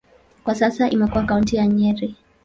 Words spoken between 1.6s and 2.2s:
Nyeri.